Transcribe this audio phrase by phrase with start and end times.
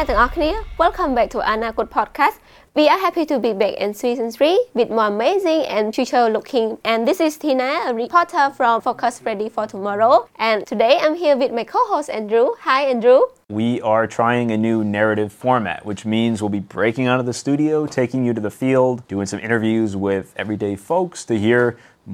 [0.00, 0.50] ្នកទាំងអស់គ្នា
[0.82, 2.36] Welcome back to Anakut Podcast
[2.78, 6.68] We are happy to be back in season 3 with more amazing and future looking
[6.90, 10.14] and this is Tina a reporter from Focus Ready for Tomorrow
[10.48, 13.20] and today I'm here with my co-host Andrew Hi Andrew
[13.60, 17.36] we are trying a new narrative format, which means we'll be breaking out of the
[17.42, 21.62] studio, taking you to the field, doing some interviews with everyday folks to hear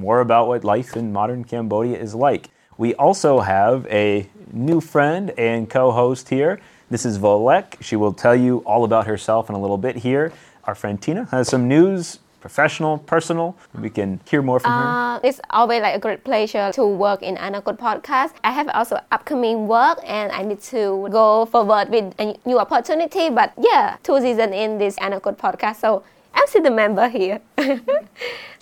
[0.04, 2.44] more about what life in modern Cambodia is like.
[2.76, 4.06] We also have a
[4.52, 6.54] new friend and co host here.
[6.89, 7.75] This is Volek.
[7.81, 10.31] She will tell you all about herself in a little bit here.
[10.63, 13.57] Our friend Tina has some news, professional, personal.
[13.77, 14.77] We can hear more from her.
[14.87, 18.35] Uh, it's always like a great pleasure to work in Anakut Podcast.
[18.41, 23.29] I have also upcoming work and I need to go forward with a new opportunity.
[23.31, 27.41] But yeah, two seasons in this Anakut Podcast, so I'm still the member here.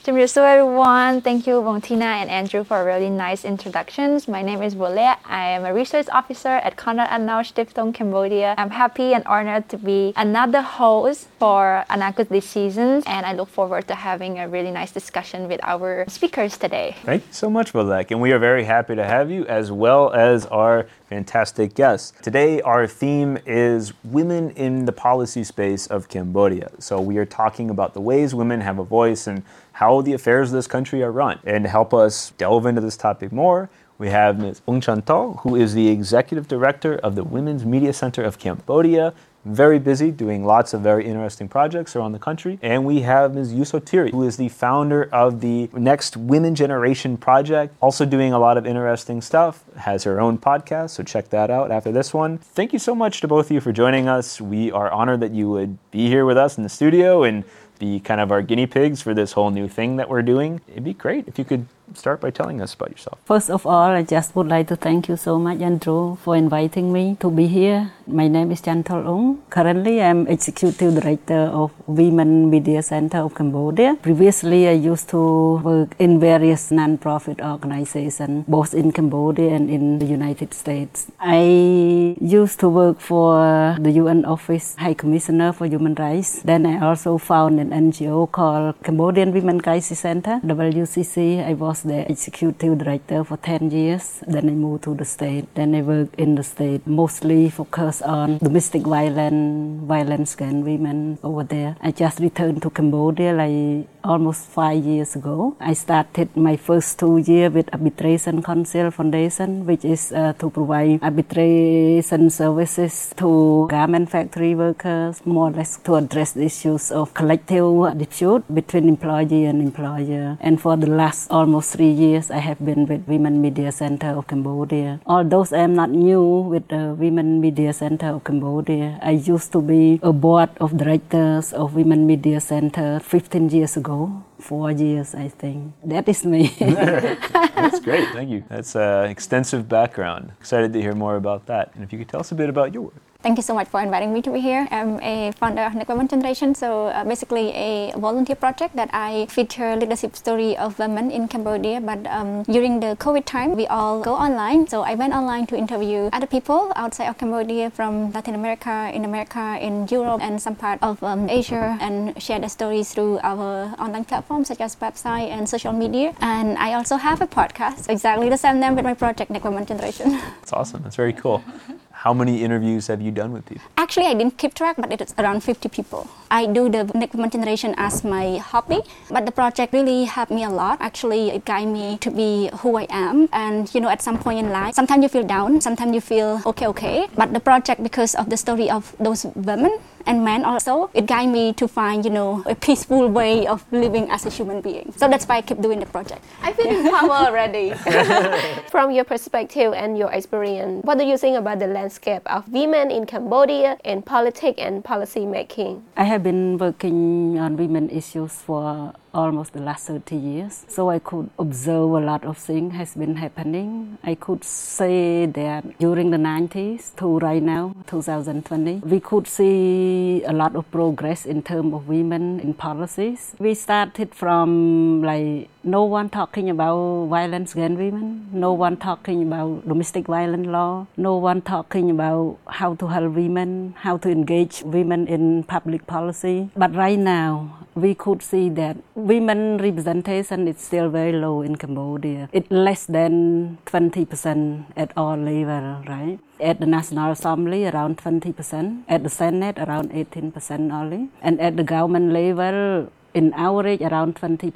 [0.06, 0.12] So
[0.46, 4.28] everyone, thank you Tina and Andrew for really nice introductions.
[4.28, 5.00] My name is Bole.
[5.00, 5.18] I
[5.50, 8.54] am a research officer at Konrad Adenauer Stiftung Cambodia.
[8.56, 13.50] I'm happy and honored to be another host for Anakut this season and I look
[13.50, 16.96] forward to having a really nice discussion with our speakers today.
[17.02, 18.12] Thank you so much, Volek.
[18.12, 22.14] And we are very happy to have you as well as our fantastic guests.
[22.22, 26.72] Today, our theme is women in the policy space of Cambodia.
[26.80, 29.44] So, we are talking about the ways women have a voice and
[29.76, 31.38] how the affairs of this country are run.
[31.44, 34.62] And to help us delve into this topic more, we have Ms.
[34.70, 39.14] Oung Chanthol, who is the executive director of the Women's Media Center of Cambodia.
[39.44, 42.58] Very busy doing lots of very interesting projects around the country.
[42.62, 43.54] And we have Ms.
[43.54, 48.40] You Sotheary, who is the founder of the Next Women Generation Project, also doing a
[48.40, 52.38] lot of interesting stuff, has her own podcast, so check that out after this one.
[52.38, 54.40] Thank you so much to both of you for joining us.
[54.40, 57.44] We are honored that you would be here with us in the studio and
[57.80, 60.62] be kind of our guinea pigs for this whole new thing that we're doing.
[60.68, 63.20] It'd be great if you could start by telling us about yourself.
[63.26, 66.92] First of all, I just would like to thank you so much, Andrew, for inviting
[66.92, 67.92] me to be here.
[68.08, 69.40] My name is Chanthol Oung.
[69.50, 73.98] Currently, I'm Executive Director of Women Media Center of Cambodia.
[74.02, 80.06] Previously, I used to work in various non-profit organizations, both in Cambodia and in the
[80.06, 81.12] United States.
[81.20, 86.42] I used to work for the UN Office High Commissioner for Human Rights.
[86.44, 91.46] Then I also founded an NGO called Cambodian Women Crisis Center, WCC.
[91.46, 94.22] I was the executive director for 10 years.
[94.28, 95.54] Then I moved to the state.
[95.56, 101.44] Then I worked in the state, mostly focused on domestic violence, violence against women over
[101.44, 101.76] there.
[101.82, 105.58] I just returned to Cambodia like almost five years ago.
[105.60, 111.02] I started my first two years with Arbitration Council Foundation, which is uh, to provide
[111.02, 118.44] arbitration services to garment factory workers, more or less to address issues of collective dispute
[118.54, 120.38] between employee and employer.
[120.40, 124.28] And for the last almost three years, I have been with Women Media Center of
[124.28, 125.00] Cambodia.
[125.06, 126.24] Although I am not new
[126.54, 131.54] with the Women Media Center of Cambodia, I used to be a board of directors
[131.54, 133.95] of Women Media Center 15 years ago
[134.40, 135.74] four years, I think.
[135.84, 136.44] That is me.
[136.60, 138.08] That's great.
[138.14, 138.44] Thank you.
[138.50, 140.32] That's an extensive background.
[140.40, 141.66] Excited to hear more about that.
[141.76, 143.02] And if you could tell us a bit about your work.
[143.26, 144.68] Thank you so much for inviting me to be here.
[144.70, 149.26] I'm a founder of Next Women Generation, so uh, basically a volunteer project that I
[149.32, 151.82] feature leadership story of women in Cambodia.
[151.82, 154.68] But um, during the COVID time, we all go online.
[154.68, 159.04] So I went online to interview other people outside of Cambodia from Latin America, in
[159.06, 163.74] America, in Europe, and some part of um, Asia, and share the stories through our
[163.80, 166.14] online platforms such as website and social media.
[166.22, 169.66] And I also have a podcast, exactly the same name with my project, Next Women
[169.66, 170.12] Generation.
[170.12, 170.84] That's awesome.
[170.84, 171.44] That's very cool.
[172.06, 173.66] How many interviews have you done with people?
[173.78, 176.08] Actually, I didn't keep track, but it's around 50 people.
[176.30, 180.52] I do the Next Generation as my hobby, but the project really helped me a
[180.52, 180.78] lot.
[180.82, 183.28] Actually, it guided me to be who I am.
[183.34, 186.44] And, you know, at some point in life, sometimes you feel down, sometimes you feel
[186.46, 187.08] okay, okay.
[187.16, 191.32] But the project, because of the story of those women, and men also it guided
[191.32, 195.08] me to find you know a peaceful way of living as a human being so
[195.08, 197.74] that's why i keep doing the project I feel empowered already.
[198.70, 202.92] From your perspective and your experience, what do you think about the landscape of women
[202.92, 205.84] in Cambodia in politics and policy making?
[205.98, 210.66] I have been working on women issues for almost the last 30 years.
[210.68, 213.98] So I could observe a lot of things has been happening.
[214.04, 220.34] I could say that during the 90s to right now, 2020, we could see a
[220.34, 223.34] lot of progress in terms of women in policies.
[223.40, 229.68] We started from like no one talking about violence against women, no one talking about
[229.68, 235.08] domestic violence law, no one talking about how to help women, how to engage women
[235.08, 236.50] in public policy.
[236.56, 242.30] But right now, we could see that women representation is still very low in Cambodia.
[242.32, 246.18] It's less than 20% at all level, right?
[246.40, 248.84] At the National Assembly, around 20%.
[248.88, 251.10] At the Senate, around 18% only.
[251.22, 254.52] And at the government level, in average around 20%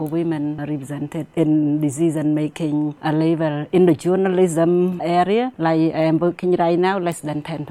[0.00, 5.52] of women are represented in decision making a level in the journalism area.
[5.58, 7.68] Like i am working right now less than 10%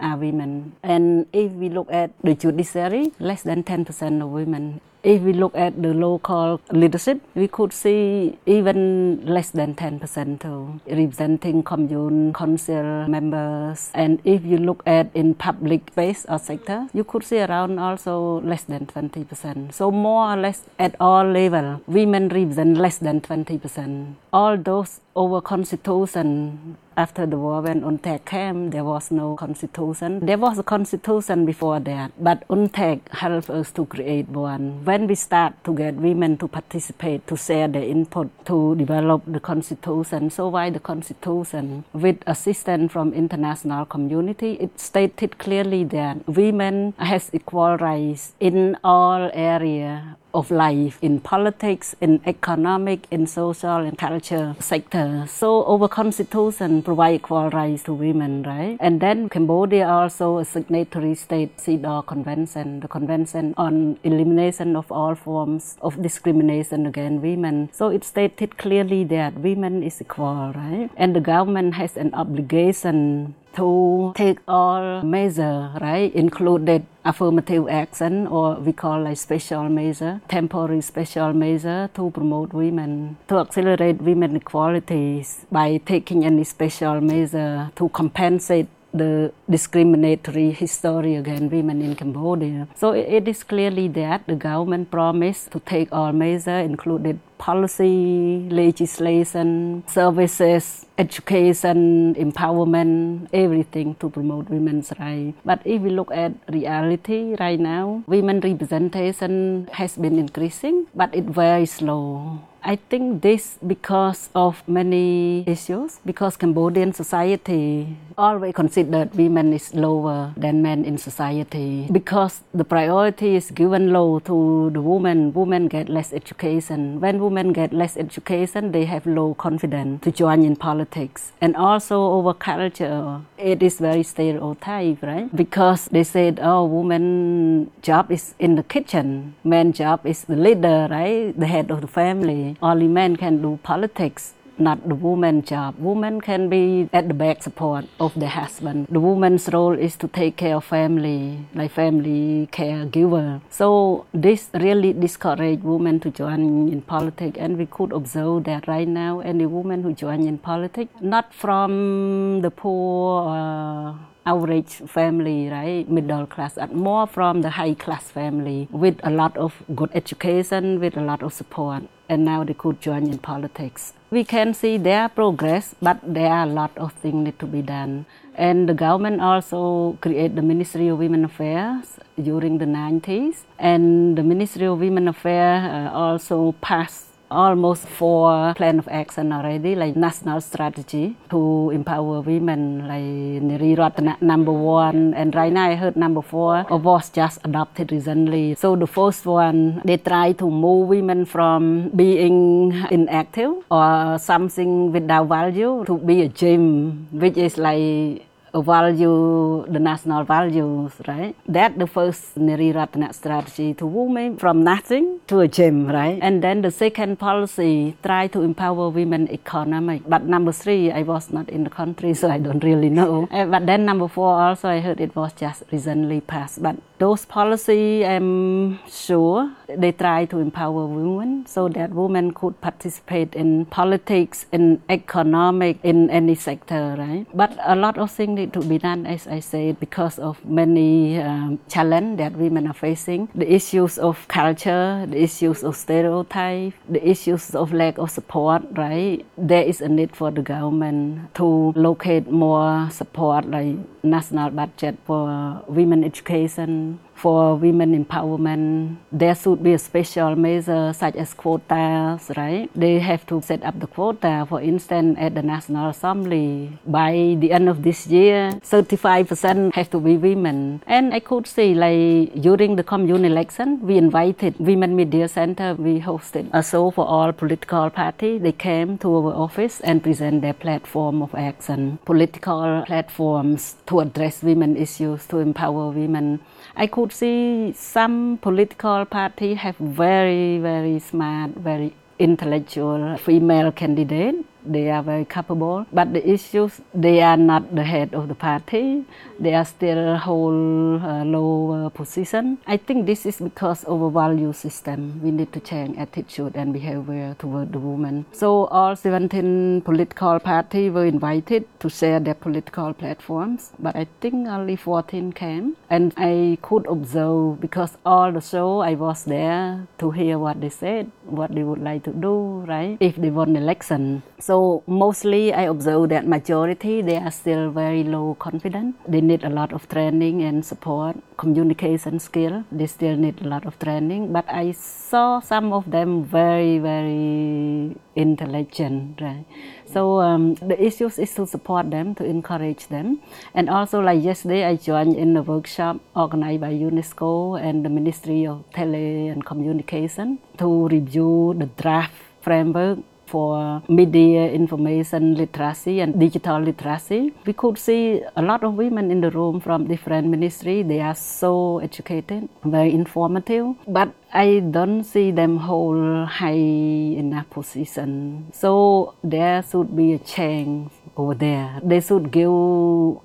[0.00, 0.76] are women.
[0.84, 3.88] And if we look at the judiciary less than 10%
[4.22, 9.74] of women if we look at the local leadership, we could see even less than
[9.74, 13.90] 10% too, representing commune council members.
[13.94, 18.40] And if you look at in public space or sector, you could see around also
[18.40, 19.72] less than 20%.
[19.72, 24.14] So more or less at all level, women represent less than 20%.
[24.32, 30.18] All those over constitution after the war when UNTAC came, there was no constitution.
[30.26, 34.84] There was a constitution before that, but UNTAC helped us to create one.
[34.84, 39.38] When we start to get women to participate, to share their input, to develop the
[39.38, 40.30] constitution.
[40.30, 41.84] So why the constitution?
[41.92, 49.30] With assistance from international community, it stated clearly that women has equal rights in all
[49.32, 55.24] area of life in politics, in economic, in social and culture sector.
[55.28, 58.76] So our constitution provide equal rights to women, right?
[58.80, 65.14] And then Cambodia also a signatory state CEDAW Convention, the Convention on Elimination of All
[65.14, 67.70] Forms of Discrimination Against Women.
[67.72, 70.90] So it stated clearly that women is equal, right?
[70.96, 78.54] And the government has an obligation to take all measure, right, included affirmative action or
[78.54, 85.44] we call like special measure, temporary special measure to promote women, to accelerate women equalities
[85.50, 92.68] by taking any special measure to compensate the discriminatory history against women in Cambodia.
[92.74, 99.82] So it is clearly that the government promised to take all measures, included policy, legislation,
[99.86, 105.38] services, education, empowerment, everything to promote women's rights.
[105.44, 111.30] But if we look at reality right now, women representation has been increasing, but it's
[111.30, 112.40] very slow.
[112.62, 120.34] I think this because of many issues, because Cambodian society always considered women is lower
[120.36, 121.86] than men in society.
[121.90, 127.00] Because the priority is given low to the woman, women get less education.
[127.00, 131.32] When women get less education, they have low confidence to join in politics.
[131.40, 135.28] And also over culture, it is very stereotype, right?
[135.34, 140.88] Because they said, oh, woman job is in the kitchen, man job is the leader,
[140.90, 141.38] right?
[141.38, 145.78] The head of the family only men can do politics not the woman job.
[145.78, 148.86] Woman can be at the back support of the husband.
[148.90, 153.40] The woman's role is to take care of family, like family caregiver.
[153.50, 158.88] So this really discourage women to join in politics, and we could observe that right
[158.88, 159.20] now.
[159.20, 163.28] Any woman who join in politics, not from the poor.
[163.28, 163.94] Uh,
[164.26, 169.36] average family, right, middle class, and more from the high class family with a lot
[169.36, 171.84] of good education, with a lot of support.
[172.08, 173.92] And now they could join in politics.
[174.10, 177.60] We can see their progress, but there are a lot of things need to be
[177.60, 178.06] done.
[178.34, 183.42] And the government also create the Ministry of Women Affairs during the 90s.
[183.58, 189.74] And the Ministry of Women Affairs uh, also passed almost four plan of action already,
[189.74, 195.74] like national strategy to empower women, like Neary Rattanak number one, and right now I
[195.74, 198.54] heard number four was just adopted recently.
[198.54, 205.28] So the first one, they try to move women from being inactive or something without
[205.28, 211.34] value to be a gym, which is like value the national values, right?
[211.46, 212.72] That the first Neary
[213.14, 216.18] strategy to women from nothing to a gym, right?
[216.22, 220.02] And then the second policy try to empower women economic.
[220.08, 223.28] But number three, I was not in the country, so I don't really know.
[223.30, 226.62] Uh, but then number four also, I heard it was just recently passed.
[226.62, 233.34] But those policy, I'm sure they try to empower women so that women could participate
[233.34, 237.26] in politics, in economic, in any sector, right?
[237.34, 241.20] But a lot of things need to be done, as I said, because of many
[241.20, 243.28] um, challenges that women are facing.
[243.34, 249.24] The issues of culture, the issues of stereotype, the issues of lack of support, right?
[249.36, 255.62] There is a need for the government to locate more support, like national budget for
[255.66, 262.70] women education, for women empowerment, there should be a special measure such as quotas, right?
[262.74, 266.78] They have to set up the quota, for instance, at the National Assembly.
[266.86, 270.82] By the end of this year, 35% have to be women.
[270.86, 276.00] And I could see, like, during the commune election, we invited Women Media Center, we
[276.00, 278.42] hosted a show for all political parties.
[278.42, 284.42] They came to our office and present their platform of action, political platforms to address
[284.42, 286.40] women issues, to empower women.
[286.76, 294.34] I could see some political party have very, very smart, very intellectual female candidate
[294.72, 299.04] they are very capable but the issues they are not the head of the party.
[299.40, 302.58] They are still a lower position.
[302.66, 305.20] I think this is because of a value system.
[305.22, 308.26] We need to change attitude and behavior toward the women.
[308.32, 314.48] so all 17 political parties were invited to share their political platforms but i think
[314.48, 315.76] only 14 came.
[315.90, 320.68] And i could observe because all the show i was there to hear what they
[320.82, 322.34] said what they would like to do
[322.66, 322.96] right?
[323.00, 324.22] If they won election.
[324.38, 328.96] So mostly I observe that majority they are still very low confident.
[329.06, 332.64] They need a lot of training and support, communication skill.
[332.70, 334.32] They still need a lot of training.
[334.32, 339.44] But I saw some of them very very intelligent, right?
[339.86, 343.20] So um, the issues is to support them, to encourage them,
[343.54, 348.46] and also like yesterday I joined in a workshop organized by UNESCO and the Ministry
[348.46, 352.98] of Tele and Communication to review the draft framework
[353.28, 357.32] for media information literacy and digital literacy.
[357.46, 360.86] We could see a lot of women in the room from different ministries.
[360.86, 368.46] They are so educated, very informative, but I don't see them hold high enough position.
[368.52, 371.80] So there should be a change over there.
[371.82, 372.48] They should give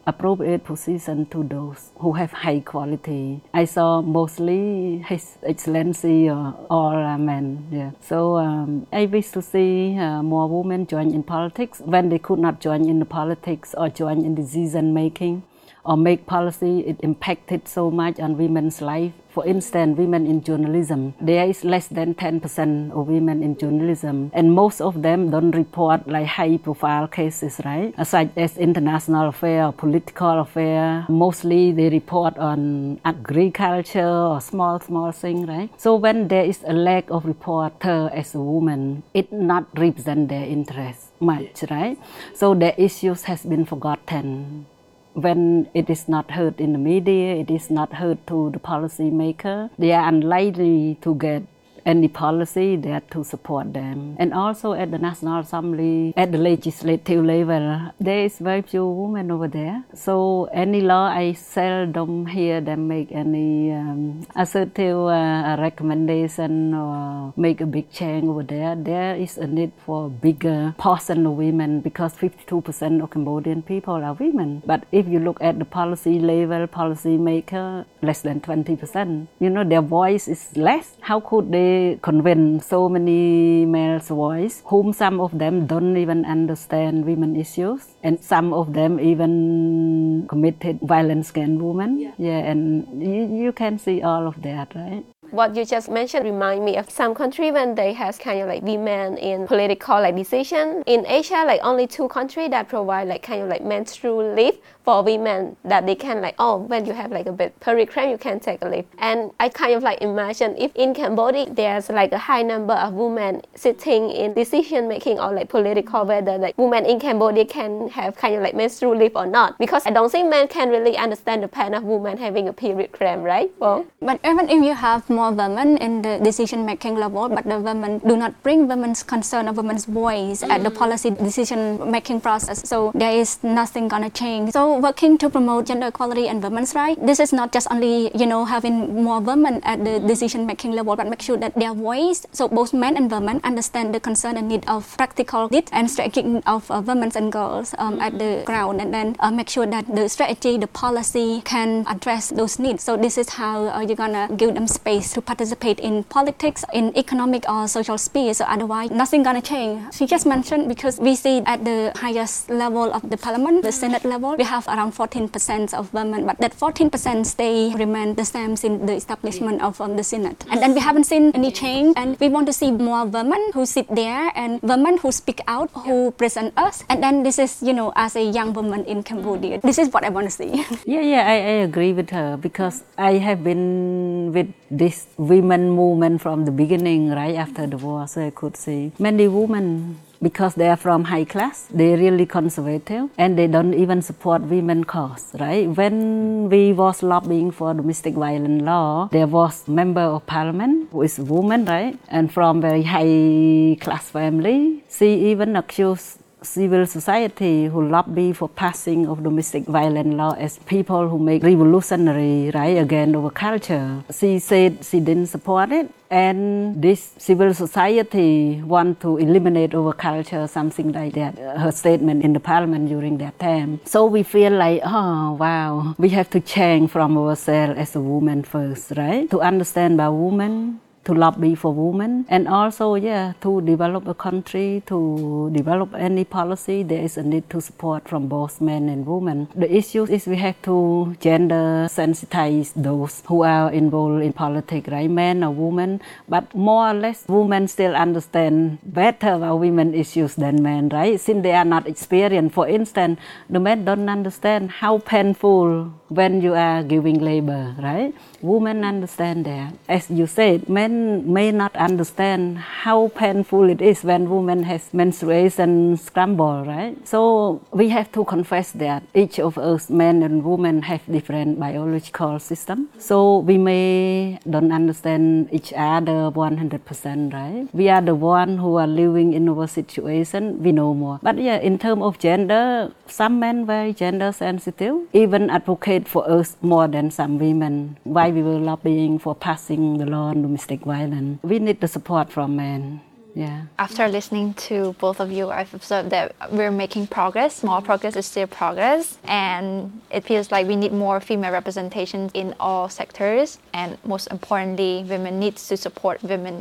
[0.05, 3.41] appropriate position to those who have high quality.
[3.53, 7.67] I saw mostly His Excellency or, or men.
[7.71, 7.91] Yeah.
[8.01, 12.39] So um, I wish to see uh, more women join in politics when they could
[12.39, 15.43] not join in the politics or join in decision making
[15.85, 16.81] or make policy.
[16.81, 21.87] It impacted so much on women's life for instance, women in journalism, there is less
[21.87, 27.07] than 10% of women in journalism, and most of them don't report like high profile
[27.07, 27.93] cases, right?
[28.05, 31.07] Such as international affair, political affair.
[31.09, 35.69] Mostly they report on agriculture or small, small thing, right?
[35.81, 40.45] So when there is a lack of reporter as a woman, it not represent their
[40.45, 41.97] interest much, right?
[42.35, 44.67] So their issues has been forgotten
[45.13, 49.70] when it is not heard in the media, it is not heard to the policymaker,
[49.77, 51.43] they are unlikely to get
[51.85, 54.15] any policy there to support them.
[54.19, 59.31] And also at the National Assembly, at the legislative level, there is very few women
[59.31, 59.83] over there.
[59.93, 67.61] So any law, I seldom hear them make any um, assertive uh, recommendation or make
[67.61, 68.75] a big change over there.
[68.75, 74.13] There is a need for bigger portion of women because 52% of Cambodian people are
[74.13, 74.61] women.
[74.65, 79.27] But if you look at the policy level, policy maker, less than 20%.
[79.39, 80.97] You know, their voice is less.
[81.01, 87.06] How could they convince so many males' voice, whom some of them don't even understand
[87.06, 92.00] women issues, and some of them even committed violence against women.
[92.00, 95.06] Yeah, yeah and you, you can see all of that, right?
[95.33, 98.61] What you just mentioned remind me of some country when they has kind of like
[98.61, 100.83] women in political like decision.
[100.85, 105.01] In Asia, like only two countries that provide like kind of like menstrual leave for
[105.01, 108.39] women that they can like oh when you have like a bit period you can
[108.39, 108.85] take a leave.
[108.99, 112.93] And I kind of like imagine if in Cambodia there's like a high number of
[112.93, 118.15] women sitting in decision making or like political whether like women in Cambodia can have
[118.15, 121.41] kind of like menstrual leave or not because I don't think men can really understand
[121.41, 123.49] the pain of women having a period cramp, right?
[123.57, 127.46] Well, but even if you have more more women in the decision making level, but
[127.46, 130.51] the women do not bring women's concern or women's voice mm-hmm.
[130.51, 131.60] at the policy decision
[131.98, 132.58] making process.
[132.68, 134.51] So there is nothing gonna change.
[134.51, 138.25] So working to promote gender equality and women's rights, this is not just only you
[138.25, 142.25] know having more women at the decision making level, but make sure that their voice,
[142.32, 146.42] so both men and women, understand the concern and need of practical needs and strategy
[146.46, 149.86] of uh, women and girls um, at the ground, and then uh, make sure that
[149.88, 152.84] the strategy, the policy can address those needs.
[152.84, 156.96] So this is how uh, you're gonna give them space to participate in politics, in
[156.98, 158.34] economic or social sphere.
[158.34, 159.93] So otherwise, nothing gonna change.
[159.93, 164.03] She just mentioned because we see at the highest level of the parliament, the Senate
[164.05, 168.86] level, we have around 14% of women, but that 14% stay remain the same in
[168.86, 170.43] the establishment of um, the Senate.
[170.51, 171.93] And then we haven't seen any change.
[171.98, 175.70] And we want to see more women who sit there and women who speak out,
[175.86, 176.84] who present us.
[176.89, 180.03] And then this is, you know, as a young woman in Cambodia, this is what
[180.03, 180.51] I want to see.
[180.86, 186.21] yeah, yeah, I, I agree with her because I have been with this women movement
[186.21, 188.07] from the beginning, right after the war.
[188.07, 193.09] So I could see many women because they are from high class, they really conservative
[193.17, 195.67] and they don't even support women cause, right?
[195.67, 201.19] When we was lobbying for domestic violence law, there was member of parliament who is
[201.19, 202.00] a woman, right?
[202.07, 204.83] And from very high class family.
[204.89, 211.07] She even accused civil society who lobby for passing of domestic violence law as people
[211.09, 214.03] who make revolutionary right against our culture.
[214.12, 220.45] She said she didn't support it and this civil society want to eliminate our culture,
[220.47, 221.39] something like that.
[221.39, 223.79] Uh, her statement in the parliament during that time.
[223.85, 228.43] So we feel like, oh wow, we have to change from ourselves as a woman
[228.43, 229.27] first, right?
[229.31, 234.81] To understand about women, to lobby for women and also yeah to develop a country
[234.86, 239.48] to develop any policy there is a need to support from both men and women.
[239.55, 245.10] The issue is we have to gender sensitize those who are involved in politics right?
[245.10, 246.01] Men or women.
[246.27, 251.19] But more or less women still understand better about women issues than men right?
[251.19, 252.55] Since they are not experienced.
[252.55, 253.19] For instance
[253.50, 259.74] the men don't understand how painful when you are giving labor right women understand that
[259.88, 260.93] as you said men
[261.32, 266.96] may not understand how painful it is when women has menstruation scramble, right?
[267.08, 272.39] So we have to confess that each of us, men and women, have different biological
[272.39, 272.89] system.
[273.00, 277.67] So we may don't understand each other 100%, right?
[277.74, 281.20] We are the one who are living in our situation, we know more.
[281.22, 286.57] But yeah, in terms of gender, some men very gender sensitive, even advocate for us
[286.62, 287.98] more than some women.
[288.03, 291.39] Why we were lobbying for passing the law on domestic violence.
[291.43, 293.01] We need the support from men.
[293.36, 293.63] Yeah.
[293.79, 297.55] After listening to both of you, I've observed that we're making progress.
[297.55, 302.53] Small progress is still progress, and it feels like we need more female representation in
[302.60, 303.57] all sectors.
[303.74, 306.60] And most importantly, women need to support women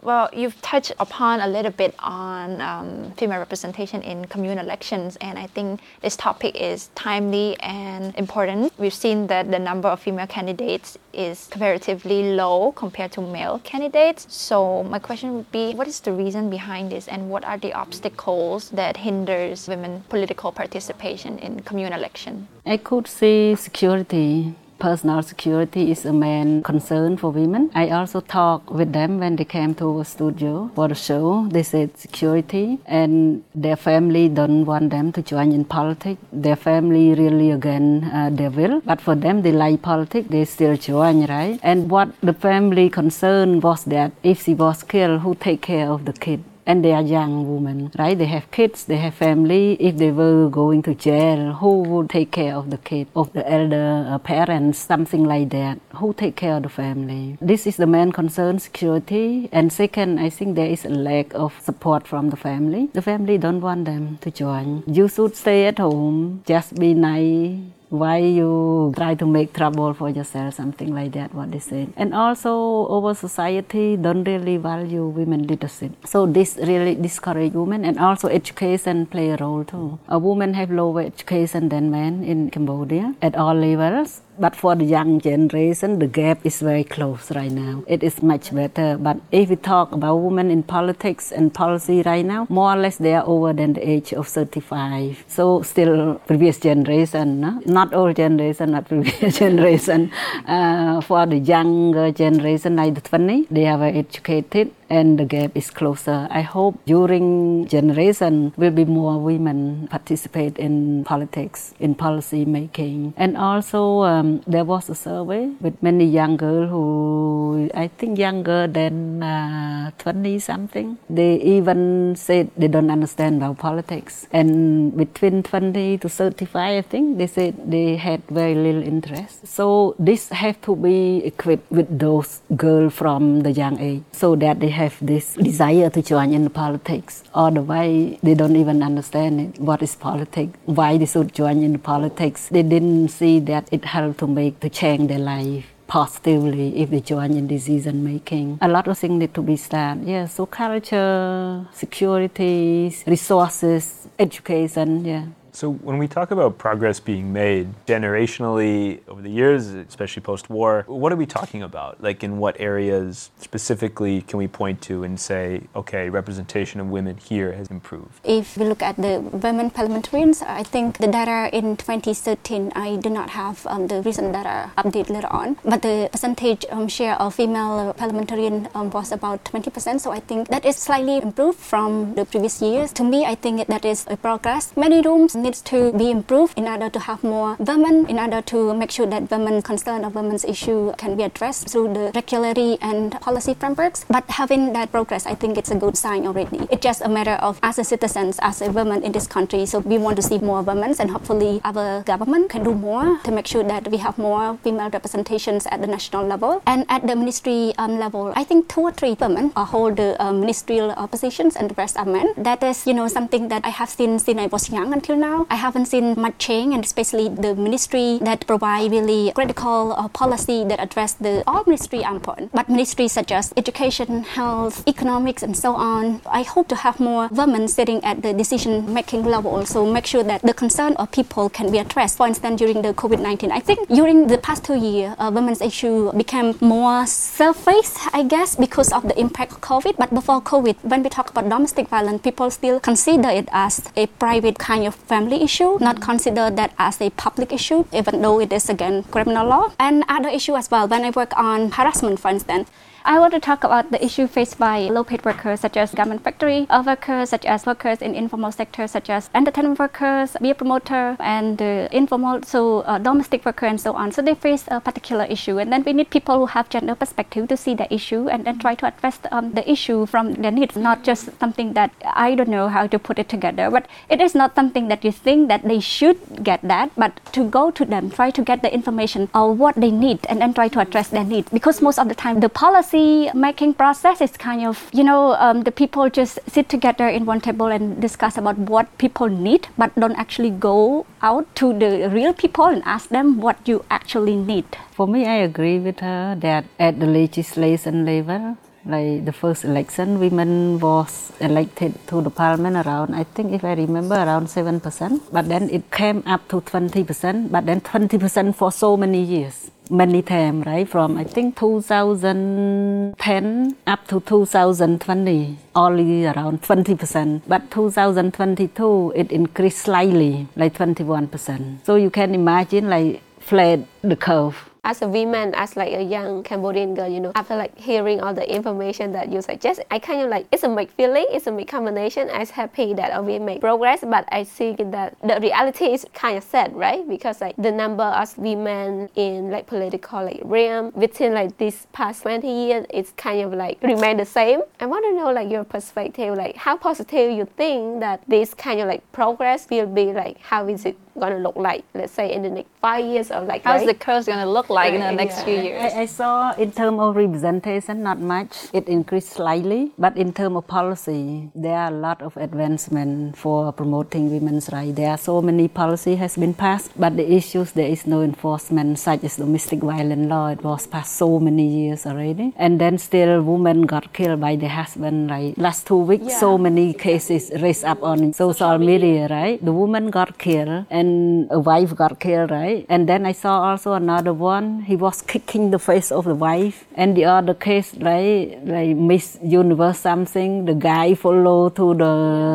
[0.00, 5.38] well, you've touched upon a little bit on um, female representation in communal elections, and
[5.38, 8.72] I think this topic is timely and important.
[8.78, 14.26] We've seen that the number of female candidates is comparatively low compared to male candidates.
[14.28, 17.72] So my question would be, what is the reason behind this, and what are the
[17.72, 22.46] obstacles that hinders women political participation in communal election?
[22.64, 27.70] I could say security personal security is a main concern for women.
[27.74, 31.48] I also talked with them when they came to a studio for the show.
[31.50, 36.20] They said security and their family don't want them to join in politics.
[36.32, 40.28] Their family really again uh, their will, but for them they like politics.
[40.30, 41.58] They still join, right?
[41.62, 46.04] And what the family concern was that if she was killed, who take care of
[46.04, 46.44] the kid?
[46.68, 48.16] And they are young women, right?
[48.16, 49.76] They have kids, they have family.
[49.80, 53.50] If they were going to jail, who would take care of the kid, of the
[53.50, 55.80] elder uh, parents, something like that?
[55.96, 57.38] Who take care of the family?
[57.40, 59.48] This is the main concern, security.
[59.50, 62.90] And second, I think there is a lack of support from the family.
[62.92, 64.84] The family don't want them to join.
[64.86, 70.10] You should stay at home, just be nice, why you try to make trouble for
[70.10, 71.92] yourself, something like that, what they said.
[71.96, 75.92] And also our society don't really value women leadership.
[76.06, 79.98] So this really discourage women and also education play a role too.
[80.08, 84.22] A woman have lower education than men in Cambodia at all levels.
[84.38, 87.82] But for the young generation, the gap is very close right now.
[87.86, 88.96] It is much better.
[88.96, 92.96] But if we talk about women in politics and policy right now, more or less
[92.98, 95.24] they are over than the age of 35.
[95.26, 97.60] So still previous generation, no?
[97.66, 100.12] not old generation, not previous generation.
[100.46, 105.52] Uh, for the younger generation, like the 20, they are very educated and the gap
[105.54, 106.28] is closer.
[106.30, 113.14] I hope during generation will be more women participate in politics, in policy making.
[113.16, 118.66] And also um, there was a survey with many young girls who I think younger
[118.66, 120.98] than uh, 20 something.
[121.08, 124.26] They even said they don't understand about politics.
[124.32, 129.46] And between 20 to 35, I think they said they had very little interest.
[129.46, 134.60] So this have to be equipped with those girls from the young age so that
[134.60, 137.22] they have this desire to join in politics.
[137.34, 142.48] Otherwise, they don't even understand what is politics, why they should join in politics.
[142.56, 147.00] They didn't see that it helped to make to change their life positively if they
[147.00, 148.58] join in decision making.
[148.60, 150.06] A lot of things need to be started.
[150.06, 155.04] Yeah, so culture, security, resources, education.
[155.04, 155.24] Yeah.
[155.58, 160.84] So, when we talk about progress being made generationally over the years, especially post war,
[160.86, 162.00] what are we talking about?
[162.00, 167.16] Like, in what areas specifically can we point to and say, okay, representation of women
[167.16, 168.20] here has improved?
[168.22, 173.10] If we look at the women parliamentarians, I think the data in 2013, I do
[173.10, 177.34] not have um, the recent data update later on, but the percentage um, share of
[177.34, 179.98] female parliamentarian um, was about 20%.
[179.98, 182.92] So, I think that is slightly improved from the previous years.
[182.92, 184.72] To me, I think that is a progress.
[184.76, 188.74] Many rooms needs to be improved in order to have more women, in order to
[188.74, 193.18] make sure that women's concern or women's issue can be addressed through the regulatory and
[193.22, 194.04] policy frameworks.
[194.10, 196.60] But having that progress, I think it's a good sign already.
[196.70, 199.78] It's just a matter of as a citizens, as a woman in this country, so
[199.78, 203.46] we want to see more women and hopefully our government can do more to make
[203.46, 206.62] sure that we have more female representations at the national level.
[206.66, 210.32] And at the ministry um, level, I think two or three women hold the uh,
[210.32, 212.34] ministerial positions and the rest are men.
[212.36, 215.37] That is, you know, something that I have seen since I was young until now
[215.50, 220.64] I haven't seen much change, and especially the ministry that provide really critical uh, policy
[220.64, 222.52] that address the all ministry are important.
[222.52, 227.28] But ministries such as education, health, economics, and so on, I hope to have more
[227.28, 229.64] women sitting at the decision-making level.
[229.66, 232.16] So make sure that the concern of people can be addressed.
[232.16, 236.12] For instance, during the COVID-19, I think during the past two years, uh, women's issue
[236.12, 239.96] became more surface, I guess, because of the impact of COVID.
[239.98, 244.06] But before COVID, when we talk about domestic violence, people still consider it as a
[244.06, 248.40] private kind of family family issue, not consider that as a public issue, even though
[248.40, 249.72] it is again criminal law.
[249.78, 252.70] And other issue as well, when I work on harassment, for instance,
[253.10, 256.66] I want to talk about the issue faced by low-paid workers such as garment factory
[256.84, 261.88] workers, such as workers in informal sectors such as entertainment workers, beer promoter, and uh,
[261.90, 264.12] informal, so uh, domestic worker and so on.
[264.12, 267.48] So they face a particular issue, and then we need people who have gender perspective
[267.48, 270.76] to see the issue and then try to address um, the issue from their needs,
[270.76, 273.70] not just something that I don't know how to put it together.
[273.70, 277.48] But it is not something that you think that they should get that, but to
[277.48, 280.68] go to them, try to get the information of what they need, and then try
[280.68, 281.48] to address their needs.
[281.48, 285.34] Because most of the time, the policy policy making process is kind of, you know,
[285.34, 289.68] um, the people just sit together in one table and discuss about what people need,
[289.76, 294.36] but don't actually go out to the real people and ask them what you actually
[294.36, 294.64] need.
[294.92, 300.18] For me, I agree with her that at the legislation level, like the first election,
[300.18, 305.20] women was elected to the parliament around, I think if I remember, around 7%.
[305.32, 310.22] But then it came up to 20%, but then 20% for so many years many
[310.22, 310.88] times, right?
[310.88, 317.42] From I think 2010 up to 2020, only around 20%.
[317.46, 321.84] But 2022, it increased slightly, like 21%.
[321.84, 326.42] So you can imagine, like, flat the curve as a woman, as like a young
[326.42, 330.22] Cambodian girl, you know, after like hearing all the information that you suggest, I kind
[330.22, 332.30] of like it's a mixed feeling, it's a mixed combination.
[332.32, 336.44] I'm happy that we make progress, but I think that the reality is kind of
[336.44, 337.06] sad, right?
[337.08, 342.22] Because like the number of women in like political like realm within like this past
[342.22, 344.60] 20 years, it's kind of like remain the same.
[344.80, 348.80] I want to know like your perspective, like how positive you think that this kind
[348.80, 352.32] of like progress will be like, how is it going to look like, let's say
[352.32, 353.86] in the next five years or like how's right?
[353.86, 355.44] the curve going to look like right, in the next yeah.
[355.44, 355.92] few years?
[355.92, 358.68] I, I, saw in terms of representation, not much.
[358.72, 363.72] It increased slightly, but in terms of policy, there are a lot of advancement for
[363.72, 364.96] promoting women's rights.
[364.96, 368.98] There are so many policy has been passed, but the issues there is no enforcement,
[368.98, 370.48] such as domestic violence law.
[370.48, 374.74] It was passed so many years already, and then still women got killed by their
[374.80, 375.30] husband.
[375.30, 376.40] Right, last two weeks, yeah.
[376.40, 379.28] so many cases raised up on social media.
[379.28, 381.07] Right, the woman got killed and
[381.50, 382.86] a wife got killed, right?
[382.88, 384.82] And then I saw also another one.
[384.82, 389.38] He was kicking the face of the wife, and the other case, right, like Miss
[389.42, 390.64] Universe something.
[390.64, 392.14] The guy follow to the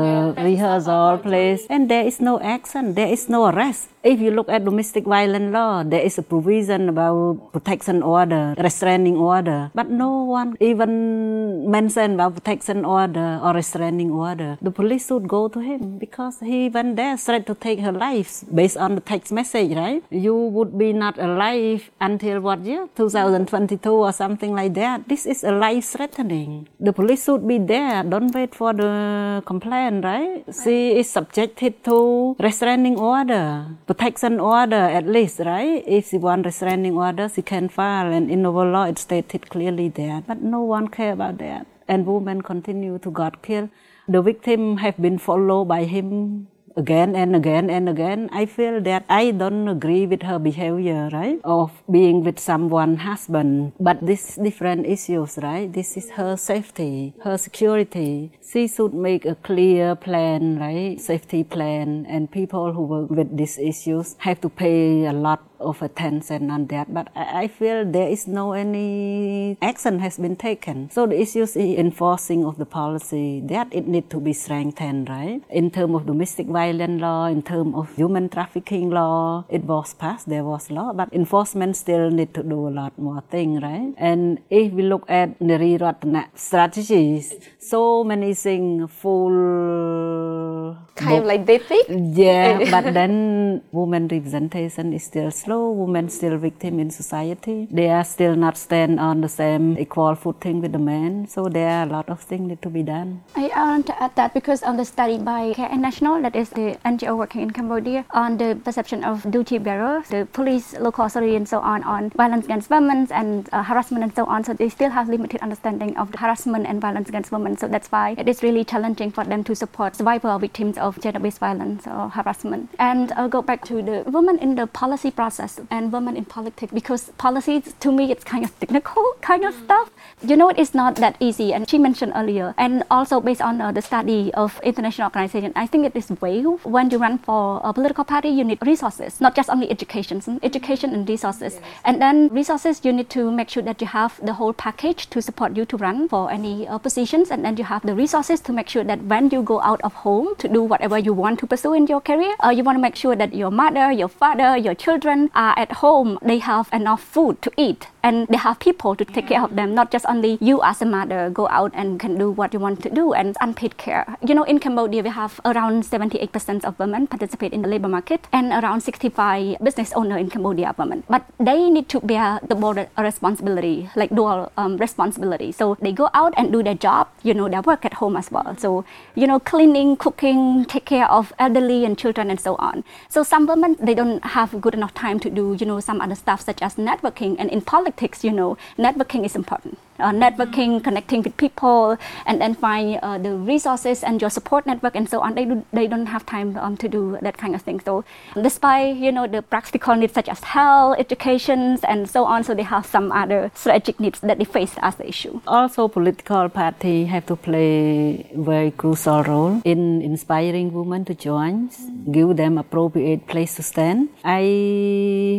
[0.09, 2.93] yeah, rehearsal place, and there is no action.
[2.93, 3.89] There is no arrest.
[4.03, 9.15] If you look at domestic violence law, there is a provision about protection order, restraining
[9.15, 14.57] order, but no one even mentioned about protection order or restraining order.
[14.61, 18.42] The police should go to him because he went there straight to take her life
[18.43, 20.03] based on the text message, right?
[20.09, 22.87] You would be not alive until what year?
[22.95, 25.07] 2022 or something like that.
[25.07, 26.67] This is a life threatening.
[26.79, 28.03] The police should be there.
[28.03, 30.43] Don't wait for the complaint, right?
[30.63, 35.83] She is subjected to restraining order protection order at least, right?
[35.87, 39.89] If she want restraining order, she can file, and in our law it stated clearly
[39.89, 40.23] there.
[40.27, 43.69] But no one care about that, and women continue to got killed.
[44.07, 49.05] The victim have been followed by him again and again and again, I feel that
[49.09, 51.39] I don't agree with her behavior, right?
[51.43, 53.73] Of being with someone husband.
[53.79, 55.71] But this different issues, right?
[55.71, 58.31] This is her safety, her security.
[58.41, 60.99] She should make a clear plan, right?
[60.99, 62.05] Safety plan.
[62.09, 66.67] And people who work with these issues have to pay a lot of attention on
[66.67, 66.93] that.
[66.93, 70.89] But I, feel there is no any action has been taken.
[70.91, 75.41] So the issues is enforcing of the policy that it need to be strengthened, right?
[75.49, 80.29] In terms of domestic violence law, in terms of human trafficking law, it was passed,
[80.29, 83.93] there was law, but enforcement still need to do a lot more thing, right?
[83.97, 91.45] And if we look at Neary Rattanak strategies, so many things full kind of like
[91.45, 92.13] dating.
[92.13, 95.71] Yeah, but then women representation is still slow.
[95.71, 97.67] Women still victim in society.
[97.71, 101.27] They are still not stand on the same equal footing with the men.
[101.27, 103.23] So there are a lot of things need to be done.
[103.35, 106.77] I want to add that because on the study by KN National, that is the
[106.85, 111.47] NGO working in Cambodia, on the perception of duty bearers, the police, local authority, and
[111.47, 114.43] so on, on violence against women and uh, harassment and so on.
[114.43, 117.57] So they still have limited understanding of the harassment and violence against women.
[117.57, 121.39] So that's why it is really challenging for them to support survivor victims of gender-based
[121.39, 122.69] violence or harassment.
[122.79, 126.71] And I'll go back to the women in the policy process and women in politics
[126.73, 129.89] because policies to me it's kind of technical kind of stuff.
[130.21, 131.53] You know, it's not that easy.
[131.53, 135.67] And she mentioned earlier, and also based on uh, the study of international organization, I
[135.67, 139.35] think it is way when you run for a political party, you need resources, not
[139.35, 141.53] just only education, education and resources.
[141.53, 141.63] Yes.
[141.85, 145.21] And then resources, you need to make sure that you have the whole package to
[145.21, 148.53] support you to run for any uh, positions, and then you have the resources to
[148.53, 151.47] make sure that when you go out of home to do whatever you want to
[151.47, 154.57] pursue in your career, uh, you want to make sure that your mother, your father,
[154.57, 156.19] your children are at home.
[156.21, 159.73] They have enough food to eat and they have people to take care of them
[159.73, 162.83] not just only you as a mother go out and can do what you want
[162.83, 167.05] to do and unpaid care you know in cambodia we have around 78% of women
[167.07, 171.03] participate in the labor market and around 65 business owner in cambodia are women.
[171.07, 175.51] But they need to bear the more responsibility like dual um, responsibility.
[175.51, 178.31] So they go out and do their job you know their work at home as
[178.31, 178.55] well.
[178.57, 178.83] So
[179.15, 182.83] you know cleaning cooking take care of elderly and children and so on.
[183.09, 186.15] So some women they don't have good enough time to do you know some other
[186.15, 187.35] stuff such as networking.
[187.37, 189.77] And in politics, you know, networking is important.
[189.99, 194.95] Uh, networking, connecting with people, and then find uh, the resources and your support network
[194.95, 195.35] and so on.
[195.35, 197.79] They do, they don't have time um, to do that kind of thing.
[197.79, 198.03] So,
[198.41, 202.63] despite you know the practical needs such as health, education, and so on, so they
[202.63, 205.39] have some other strategic needs that they face as the issue.
[205.45, 211.69] Also, political party have to play very crucial role in inspiring women to join,
[212.11, 214.09] give them appropriate place to stand.
[214.23, 214.41] I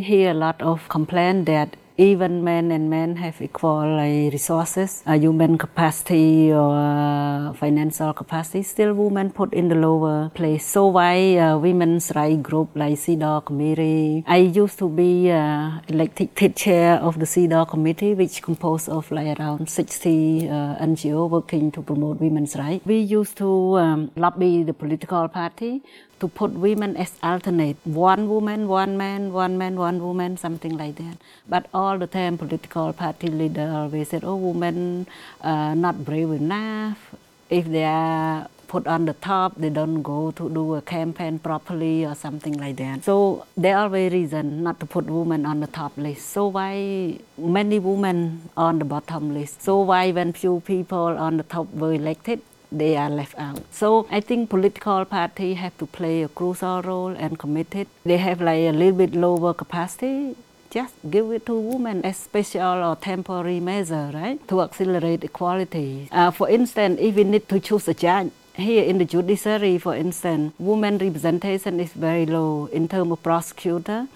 [0.06, 3.96] hear a lot of complaint that even men and men have equal
[4.30, 10.66] resources, uh, human capacity or uh, financial capacity, still women put in the lower place.
[10.66, 14.24] So why uh, women's right group like CEDAW committee?
[14.26, 19.38] I used to be uh, elected chair of the CEDAW committee, which composed of like
[19.38, 22.84] around 60 uh, NGO working to promote women's rights.
[22.84, 25.82] We used to um, lobby the political party
[26.20, 27.76] to put women as alternate.
[27.84, 31.16] One woman one man one man one woman something like that.
[31.48, 35.06] But all the time political party leader always said oh women
[35.40, 37.14] uh, not brave enough.
[37.50, 42.04] If they are put on the top they don't go to do a campaign properly
[42.04, 43.04] or something like that.
[43.04, 46.30] So there are very reason not to put women on the top list.
[46.30, 49.62] So why many women on the bottom list?
[49.62, 52.40] So why when few people on the top were elected
[52.78, 53.62] they are left out.
[53.70, 57.86] So I think political party have to play a crucial role and committed.
[58.04, 60.36] They have like a little bit lower capacity.
[60.70, 66.08] Just give it to women as special or temporary measure, right, to accelerate equality.
[66.10, 69.94] Uh, for instance, if we need to choose a judge, here in the judiciary, for
[69.94, 74.06] instance, women representation is very low in terms of prosecutor.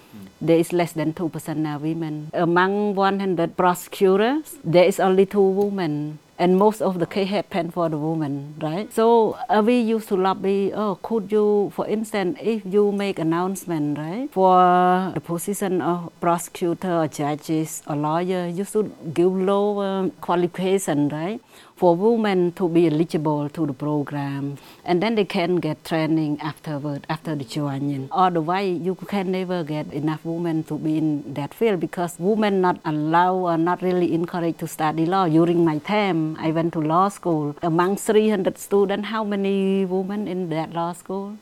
[0.40, 2.31] There is less than 2% now women.
[2.33, 7.88] Among 100 prosecutors, there is only two women and most of the case happen for
[7.88, 8.92] the woman, right?
[8.92, 13.98] So uh, we used to lobby, oh, could you, for instance, if you make announcement,
[13.98, 21.09] right, for the position of prosecutor or judges or lawyer, you should give lower qualification,
[21.09, 21.40] right?
[21.79, 27.07] For women to be eligible to the program and then they can get training afterward
[27.09, 31.79] after the joining otherwise you can never get enough women to be in that field
[31.81, 35.27] because women not allowed or not really encouraged to study law.
[35.29, 37.57] During my time i went to law school.
[37.62, 41.38] Among 300 students how many women in that law school?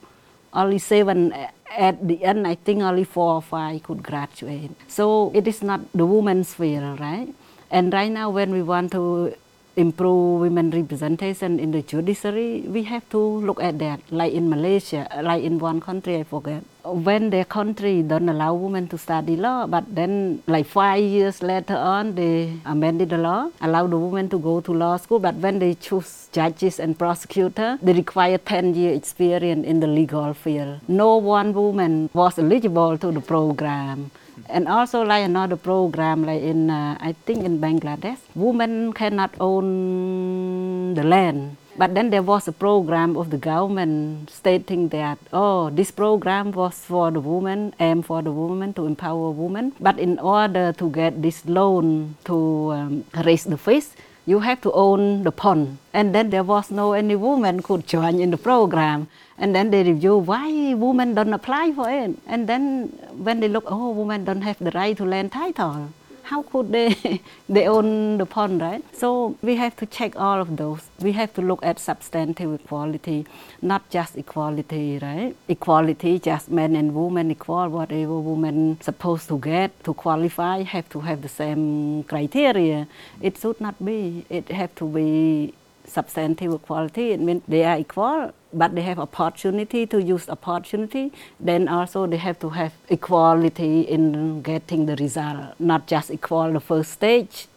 [0.53, 1.33] Only seven.
[1.71, 4.73] At the end i think only four or five could graduate.
[4.89, 7.29] So it is not the women's field right?
[7.71, 9.35] And right now when we want to
[9.77, 14.01] improve women representation in the judiciary, we have to look at that.
[14.11, 16.63] Like in Malaysia, like in one country, I forget.
[16.85, 21.77] When their country don't allow women to study law, but then like five years later
[21.77, 25.19] on, they amended the law, allow the women to go to law school.
[25.19, 30.33] But when they choose judges and prosecutor, they require 10 year experience in the legal
[30.33, 30.81] field.
[30.89, 34.11] No one woman was eligible to the program
[34.49, 40.95] and also like another program like in uh, I think in Bangladesh, women cannot own
[40.95, 41.57] the land.
[41.79, 46.79] But then there was a program of the government stating that oh this program was
[46.81, 49.73] for the woman, aim for the woman to empower women.
[49.79, 53.87] But in order to get this loan to um, raise the fish,
[54.27, 55.79] you have to own the pond.
[55.93, 59.09] And then there was no any woman could join in the program.
[59.39, 62.17] And then they review why women don't apply for it.
[62.27, 62.89] And then
[63.27, 65.91] when they look, oh, women don't have the right to land title.
[66.23, 68.83] How could they they own the pond, right?
[68.93, 70.83] So we have to check all of those.
[71.01, 73.27] We have to look at substantive equality,
[73.63, 75.37] not just equality, right?
[75.47, 81.01] Equality, just men and women equal, whatever women supposed to get to qualify have to
[81.01, 82.89] have the same criteria.
[83.21, 84.25] It should not be.
[84.29, 85.55] It have to be
[85.87, 87.13] substantive equality.
[87.13, 92.17] It means they are equal but they have opportunity to use opportunity, then also they
[92.17, 97.49] have to have equality in getting the result, not just equal the first stage,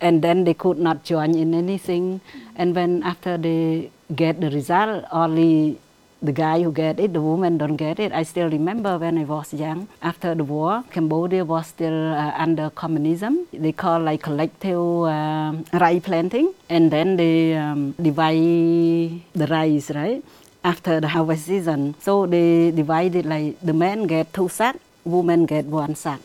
[0.00, 2.20] and then they could not join in anything.
[2.54, 5.78] And when after they get the result, only
[6.24, 8.12] the guy who get it, the woman don't get it.
[8.12, 12.70] I still remember when I was young, after the war, Cambodia was still uh, under
[12.70, 13.46] communism.
[13.52, 20.22] They call like collective uh, rice planting, and then they um, divide the rice, right?
[20.64, 25.66] After the harvest season, so they divided like the men get two sack, women get
[25.66, 26.20] one sack.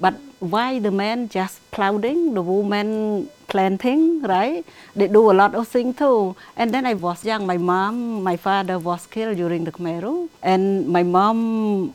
[0.00, 4.02] But why the men just plowing, the woman planting,
[4.34, 4.64] right?
[4.96, 6.34] They do a lot of things too.
[6.56, 7.46] And then I was young.
[7.46, 7.94] My mom,
[8.30, 10.30] my father was killed during the Khmer Rouge.
[10.42, 11.38] And my mom,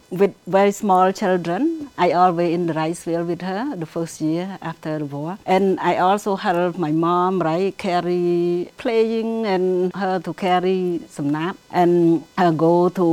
[0.10, 4.48] with very small children, I always in the rice field with her the first year
[4.62, 5.38] after the war.
[5.46, 11.58] And I also helped my mom, right, carry, playing and her to carry some nap
[11.72, 13.08] and uh, go to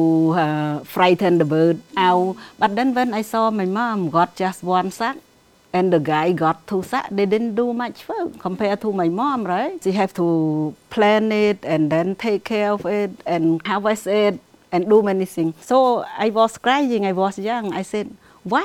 [0.44, 2.36] uh, frighten the bird out.
[2.60, 5.16] But then when I saw my mom got just one sack,
[5.76, 7.12] and the guy got sacks.
[7.12, 9.76] They didn't do much work compared to my mom, right?
[9.84, 14.40] She have to plan it and then take care of it and harvest it
[14.72, 15.54] and do many things.
[15.60, 17.04] So I was crying.
[17.04, 17.74] I was young.
[17.76, 18.08] I said,
[18.44, 18.64] why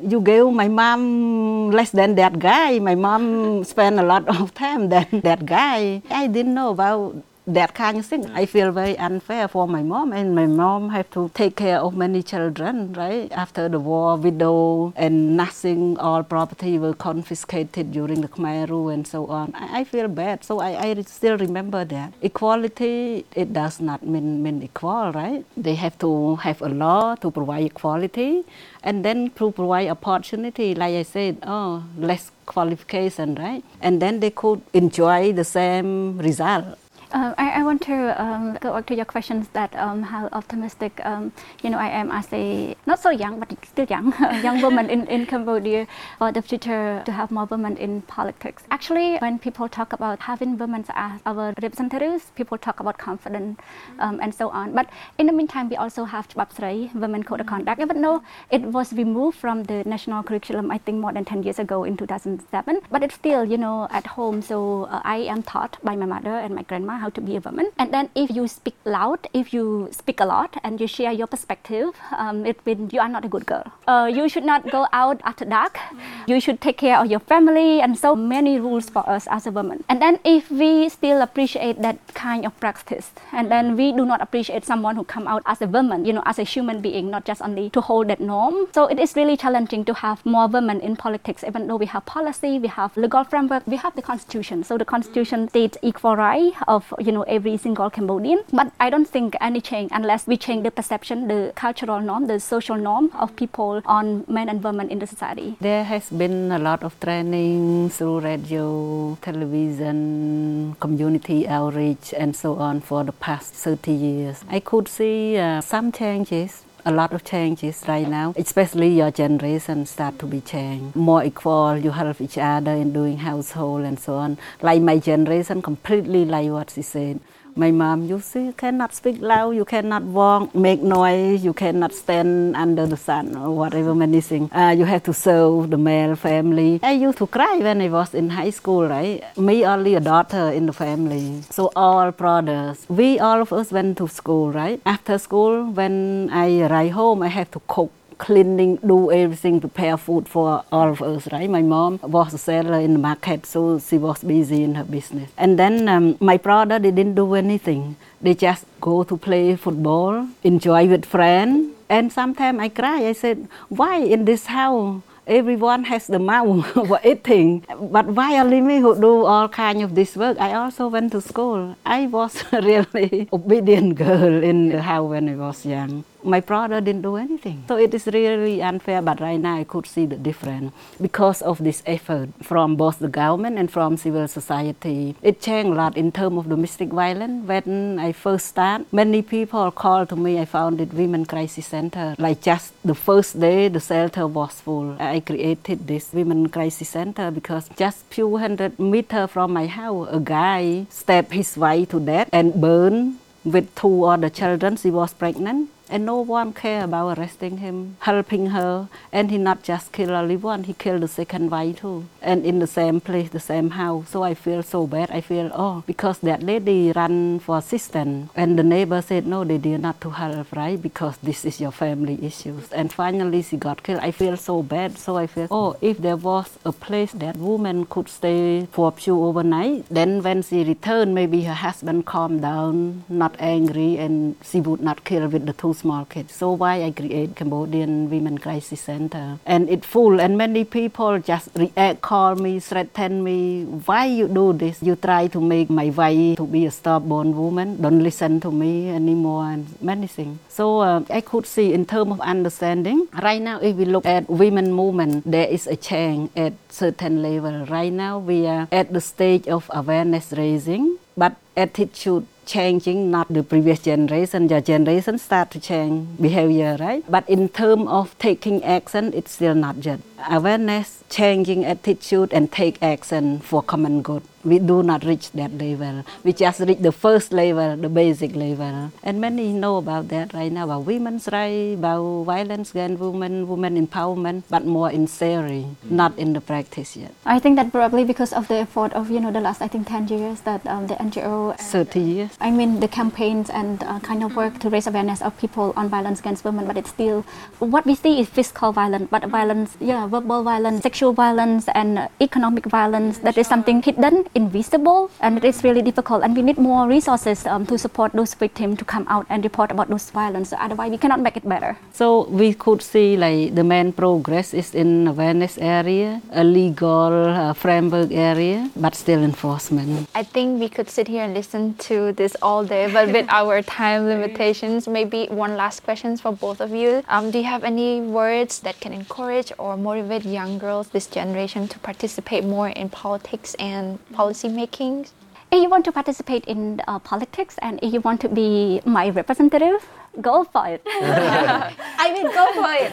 [0.00, 2.78] you gave my mom less than that guy.
[2.78, 6.02] My mom spent a lot of time than that guy.
[6.08, 8.26] I didn't know about that kind of thing.
[8.30, 11.96] I feel very unfair for my mom, and my mom have to take care of
[11.96, 13.30] many children, right?
[13.32, 19.06] After the war, widow, and nothing, all property were confiscated during the Khmer Rouge and
[19.06, 19.52] so on.
[19.54, 22.12] I, I feel bad, so I, I, still remember that.
[22.22, 25.44] Equality, it does not mean, mean equal, right?
[25.56, 28.44] They have to have a law to provide equality,
[28.84, 33.64] and then to provide opportunity, like I said, oh, less qualification, right?
[33.80, 36.78] And then they could enjoy the same result
[37.12, 41.00] uh, I, I, want to um, go back to your questions that um, how optimistic
[41.04, 44.88] um, you know I am as a not so young but still young young woman
[44.88, 45.86] in, in Cambodia
[46.18, 48.64] for the future to have more women in politics.
[48.70, 53.60] Actually, when people talk about having women as our representatives, people talk about confidence
[53.98, 54.72] um, and so on.
[54.72, 57.80] But in the meantime, we also have Chbap Women Code of Conduct.
[57.80, 61.58] Even though it was removed from the national curriculum, I think more than 10 years
[61.58, 64.40] ago in 2007, but it's still you know at home.
[64.40, 67.42] So uh, I am taught by my mother and my grandma how to be a
[67.48, 67.66] woman.
[67.78, 69.64] And then if you speak loud, if you
[70.00, 73.30] speak a lot and you share your perspective, um, it means you are not a
[73.34, 73.66] good girl.
[73.86, 75.78] Uh, you should not go out after dark.
[76.26, 79.50] You should take care of your family and so many rules for us as a
[79.50, 79.84] woman.
[79.88, 84.20] And then if we still appreciate that kind of practice, and then we do not
[84.20, 87.24] appreciate someone who come out as a woman, you know, as a human being, not
[87.24, 88.68] just only to hold that norm.
[88.72, 92.06] So it is really challenging to have more women in politics, even though we have
[92.06, 94.62] policy, we have legal framework, we have the constitution.
[94.64, 98.42] So the constitution states equal right of you know every single Cambodian.
[98.52, 102.40] But I don't think any change unless we change the perception, the cultural norm, the
[102.40, 105.56] social norm of people on men and women in the society.
[105.60, 112.80] There has been a lot of training through radio, television, community outreach, and so on
[112.80, 114.44] for the past 30 years.
[114.48, 119.86] I could see uh, some changes a lot of changes right now, especially your generation
[119.86, 120.96] start to be changed.
[120.96, 124.38] More equal, you help each other in doing household and so on.
[124.60, 127.20] Like my generation, completely like what she said.
[127.54, 131.92] My mom, you see, you cannot speak loud, you cannot walk, make noise, you cannot
[131.92, 134.48] stand under the sun or whatever many things.
[134.52, 136.80] Uh, you have to serve the male family.
[136.82, 139.22] I used to cry when I was in high school, right?
[139.36, 141.42] Me only a daughter in the family.
[141.50, 142.86] So all brothers.
[142.88, 144.80] We all of us went to school, right?
[144.86, 147.92] After school, when I arrive home, I have to cook
[148.22, 151.50] cleaning, do everything, prepare food for all of us, right?
[151.50, 155.28] My mom was a seller in the market, so she was busy in her business.
[155.36, 157.96] And then um, my brother, they didn't do anything.
[158.20, 161.74] They just go to play football, enjoy with friends.
[161.88, 163.08] And sometimes I cry.
[163.08, 165.02] I said, why in this house?
[165.24, 167.64] everyone has the mouth for eating.
[167.68, 170.36] But why only me who do all kind of this work?
[170.40, 171.76] I also went to school.
[171.86, 177.02] I was really obedient girl in the house when I was young my brother didn't
[177.02, 177.64] do anything.
[177.68, 181.58] So it is really unfair, but right now I could see the difference because of
[181.58, 185.14] this effort from both the government and from civil society.
[185.22, 187.46] It changed a lot in terms of domestic violence.
[187.46, 190.38] When I first started, many people called to me.
[190.38, 192.14] I founded Women Crisis Center.
[192.18, 194.96] Like just the first day, the shelter was full.
[195.00, 200.20] I created this Women Crisis Center because just few hundred meter from my house, a
[200.20, 204.76] guy stabbed his wife to death and burned with two other children.
[204.76, 209.62] She was pregnant and no one care about arresting him, helping her, and he not
[209.62, 213.28] just kill only one, he killed the second wife too, and in the same place,
[213.28, 214.08] the same house.
[214.08, 215.10] So I feel so bad.
[215.10, 219.58] I feel oh, because that lady ran for assistance, and the neighbor said no, they
[219.58, 220.80] did not to help, right?
[220.80, 222.72] Because this is your family issues.
[222.72, 224.00] And finally, she got killed.
[224.00, 224.98] I feel so bad.
[224.98, 228.92] So I feel oh, if there was a place that woman could stay for a
[228.92, 234.60] few overnight, then when she returned, maybe her husband calmed down, not angry, and she
[234.60, 236.30] would not kill with the two market.
[236.30, 239.38] So why I create Cambodian Women Crisis Center.
[239.46, 244.52] And it full and many people just react, call me, threaten me, why you do
[244.52, 244.82] this?
[244.82, 248.90] You try to make my wife to be a stubborn woman, don't listen to me
[248.90, 250.38] anymore and many things.
[250.48, 254.28] So uh, I could see in terms of understanding, right now if we look at
[254.28, 257.66] women movement, there is a change at certain level.
[257.66, 263.42] Right now we are at the stage of awareness raising, but attitude changing, not the
[263.42, 264.48] previous generation.
[264.48, 267.04] Your generation start to change behavior, right?
[267.08, 270.00] But in terms of taking action, it's still not yet.
[270.30, 276.04] Awareness, changing attitude, and take action for common good we do not reach that level.
[276.24, 278.92] We just reach the first level, the basic level.
[279.02, 283.86] And many know about that right now, about women's rights, about violence against women, women
[283.86, 287.14] empowerment, but more in theory, not in the practice yet.
[287.24, 289.86] I think that probably because of the effort of, you know, the last, I think,
[289.86, 291.56] 10 years that um, the NGO...
[291.58, 292.30] 30 years.
[292.40, 295.88] I mean, the campaigns and uh, kind of work to raise awareness of people on
[295.88, 297.22] violence against women, but it's still,
[297.58, 302.66] what we see is physical violence, but violence, yeah, verbal violence, sexual violence, and economic
[302.66, 306.22] violence, that is something hidden invisible and it is really difficult.
[306.22, 309.70] And we need more resources um, to support those victims to come out and report
[309.70, 310.50] about those violence.
[310.50, 311.78] So otherwise we cannot make it better.
[311.92, 317.54] So we could see like the main progress is in awareness area a legal uh,
[317.54, 320.08] framework area but still enforcement.
[320.14, 323.62] I think we could sit here and listen to this all day but with our
[323.62, 327.02] time limitations maybe one last question for both of you.
[327.08, 331.68] Um, do you have any words that can encourage or motivate young girls this generation
[331.68, 335.06] to participate more in politics and policy making?
[335.50, 339.08] If you want to participate in uh, politics and if you want to be my
[339.10, 339.86] representative,
[340.20, 340.82] go for it.
[340.86, 342.92] I mean, go for it.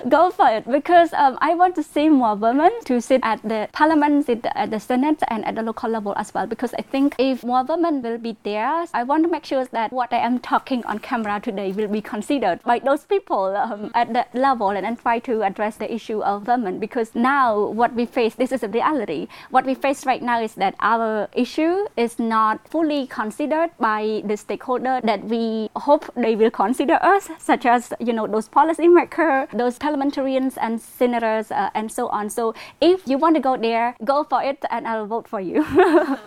[0.08, 3.68] go for it because um, I want to see more women to sit at the
[3.72, 6.46] parliament, sit at the senate, and at the local level as well.
[6.46, 9.92] Because I think if more women will be there, I want to make sure that
[9.92, 14.12] what I am talking on camera today will be considered by those people um, at
[14.12, 16.78] that level and, and try to address the issue of women.
[16.78, 19.28] Because now what we face, this is a reality.
[19.50, 24.36] What we face right now is that our issue is not fully considered by the
[24.36, 29.50] stakeholder that we hope they they will consider us, such as you know those policymakers,
[29.50, 32.30] those parliamentarians and senators, uh, and so on.
[32.30, 35.66] So if you want to go there, go for it, and I'll vote for you.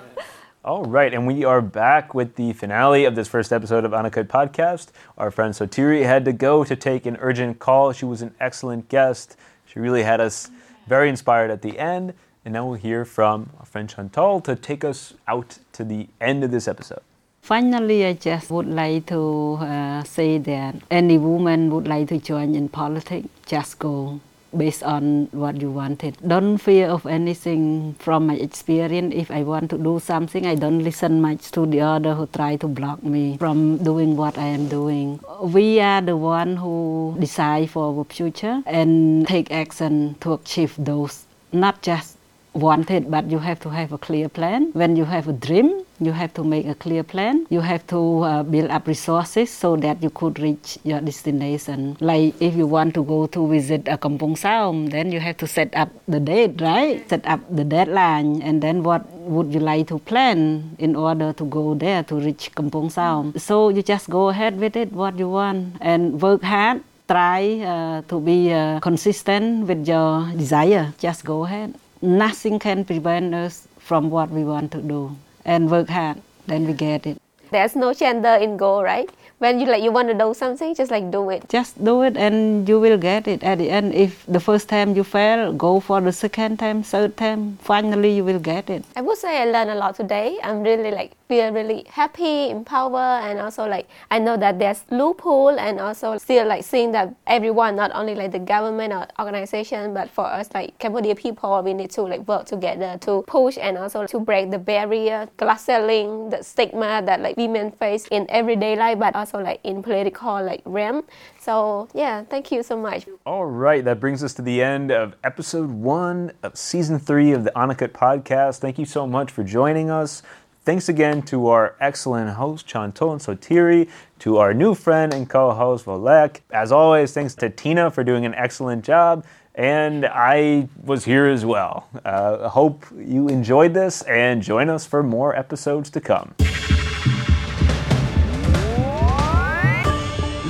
[0.65, 4.27] All right, and we are back with the finale of this first episode of Anakut
[4.27, 4.87] Podcast.
[5.17, 7.93] Our friend Sotheary had to go to take an urgent call.
[7.93, 9.37] She was an excellent guest.
[9.65, 10.51] She really had us
[10.85, 12.13] very inspired at the end.
[12.43, 16.43] And now we'll hear from our friend Chanthol to take us out to the end
[16.43, 17.03] of this episode.
[17.43, 22.55] Finally, I just would like to uh, say that any woman would like to join
[22.55, 24.21] in politics, just go
[24.55, 26.15] based on what you wanted.
[26.25, 29.13] Don't fear of anything from my experience.
[29.13, 32.55] If I want to do something, I don't listen much to the other who try
[32.55, 35.19] to block me from doing what I am doing.
[35.41, 41.25] We are the one who decide for our future and take action to achieve those,
[41.51, 42.15] not just
[42.53, 44.71] wanted, but you have to have a clear plan.
[44.71, 47.47] When you have a dream, You have to make a clear plan.
[47.49, 51.95] You have to uh, build up resources so that you could reach your destination.
[51.99, 55.47] Like if you want to go to visit a Kampong Som, then you have to
[55.47, 57.07] set up the date, right?
[57.07, 61.45] Set up the deadline, and then what would you like to plan in order to
[61.45, 63.33] go there to reach Kampong Som?
[63.39, 68.01] So you just go ahead with it, what you want, and work hard try uh,
[68.07, 70.93] to be uh, consistent with your desire.
[70.99, 71.75] Just go ahead.
[72.01, 75.15] Nothing can prevent us from what we want to do
[75.45, 76.21] and work hard.
[76.47, 77.21] Then we get it.
[77.51, 79.09] There's no gender in goal, right?
[79.43, 82.15] when you like you want to do something just like do it just do it
[82.15, 85.71] and you will get it at the end if the first time you fail go
[85.81, 89.45] for the second time third time finally you will get it i would say i
[89.45, 94.19] learned a lot today i'm really like feel really happy empowered and also like i
[94.19, 98.39] know that there's loophole and also still like seeing that everyone not only like the
[98.39, 102.97] government or organization but for us like cambodia people we need to like work together
[103.01, 107.71] to push and also to break the barrier glass ceiling the stigma that like women
[107.71, 111.03] face in everyday life but also like in political like realm.
[111.39, 113.05] So yeah, thank you so much.
[113.25, 117.43] All right, that brings us to the end of episode one of season three of
[117.43, 118.59] the Anakut podcast.
[118.59, 120.23] Thank you so much for joining us.
[120.65, 123.89] Thanks again to our excellent host, Chanthol Sotheary,
[124.19, 126.39] to our new friend and co host, Volek.
[126.51, 129.25] As always, thanks to Tina for doing an excellent job.
[129.55, 131.89] And I was here as well.
[132.05, 136.33] Uh, hope you enjoyed this and join us for more episodes to come.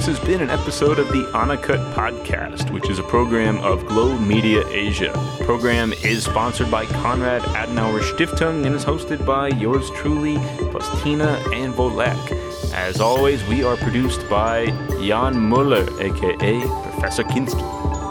[0.03, 4.19] This has been an episode of the Anakut Podcast, which is a program of Globe
[4.19, 5.13] Media Asia.
[5.39, 10.35] The program is sponsored by Konrad Adenauer Stiftung and is hosted by yours truly,
[10.71, 12.73] plus Tina and Volek.
[12.73, 14.65] As always, we are produced by
[15.01, 16.59] Jan Muller, aka
[16.91, 18.02] Professor Kinski.